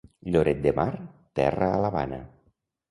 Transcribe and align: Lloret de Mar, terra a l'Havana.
Lloret 0.35 0.63
de 0.63 0.73
Mar, 0.79 0.89
terra 1.41 1.71
a 1.71 1.79
l'Havana. 1.87 2.21